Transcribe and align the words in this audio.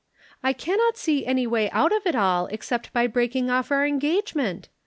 I 0.41 0.51
cannot 0.51 0.97
see 0.97 1.27
any 1.27 1.45
way 1.45 1.69
out 1.69 1.91
of 1.93 2.07
it 2.07 2.15
all 2.15 2.47
except 2.47 2.91
by 2.91 3.05
breaking 3.05 3.51
off 3.51 3.69
our 3.71 3.85
engagement. 3.85 4.67